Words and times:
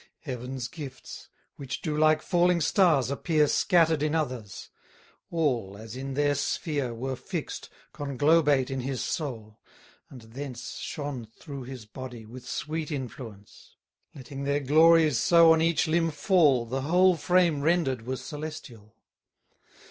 Heaven's 0.21 0.67
gifts, 0.67 1.29
which 1.57 1.79
do 1.83 1.95
like 1.95 2.23
falling 2.23 2.59
stars 2.59 3.11
appear 3.11 3.45
Scatter'd 3.45 4.01
in 4.01 4.15
others; 4.15 4.71
all, 5.29 5.77
as 5.77 5.95
in 5.95 6.15
their 6.15 6.33
sphere, 6.33 6.91
Were 6.91 7.15
fix'd, 7.15 7.69
conglobate 7.93 8.71
in 8.71 8.79
his 8.79 9.03
soul; 9.03 9.59
and 10.09 10.23
thence 10.23 10.77
Shone 10.77 11.27
through 11.27 11.65
his 11.65 11.85
body, 11.85 12.25
with 12.25 12.49
sweet 12.49 12.91
influence; 12.91 13.75
Letting 14.15 14.43
their 14.43 14.61
glories 14.61 15.19
so 15.19 15.53
on 15.53 15.61
each 15.61 15.87
limb 15.87 16.09
fall, 16.09 16.65
The 16.65 16.81
whole 16.81 17.15
frame 17.15 17.61
render'd 17.61 18.01
was 18.01 18.23
celestial. 18.23 18.95